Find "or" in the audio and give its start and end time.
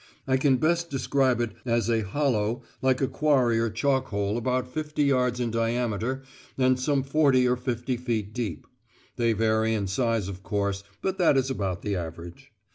3.59-3.69, 7.47-7.55